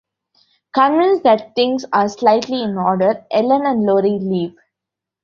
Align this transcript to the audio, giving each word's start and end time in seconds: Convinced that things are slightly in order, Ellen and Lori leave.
Convinced 0.73 1.21
that 1.25 1.53
things 1.53 1.85
are 1.93 2.09
slightly 2.09 2.63
in 2.63 2.75
order, 2.75 3.23
Ellen 3.29 3.67
and 3.67 3.83
Lori 3.83 4.17
leave. 4.19 4.55